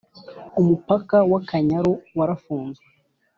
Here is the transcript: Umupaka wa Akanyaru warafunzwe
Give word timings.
Umupaka 0.59 1.17
wa 1.31 1.39
Akanyaru 1.43 1.93
warafunzwe 2.17 2.85